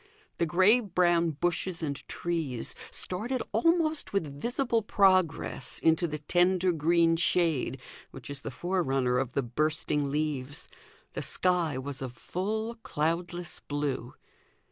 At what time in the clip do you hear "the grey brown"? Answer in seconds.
0.39-1.29